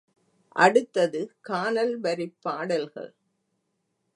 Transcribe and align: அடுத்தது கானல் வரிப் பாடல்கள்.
அடுத்தது 0.55 1.21
கானல் 1.41 1.99
வரிப் 1.99 2.37
பாடல்கள். 2.41 3.11